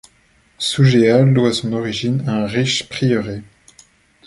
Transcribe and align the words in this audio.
Sougéal 0.57 1.31
doit 1.31 1.53
son 1.53 1.73
origine 1.73 2.23
à 2.27 2.31
un 2.33 2.47
riche 2.47 2.89
prieuré. 2.89 3.43